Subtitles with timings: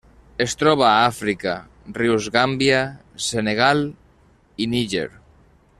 [0.43, 1.53] Es troba a Àfrica:
[1.99, 2.81] rius Gàmbia,
[3.29, 3.85] Senegal
[4.67, 5.07] i Níger.